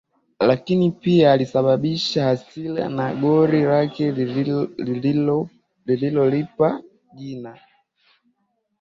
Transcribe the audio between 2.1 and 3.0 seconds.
hasira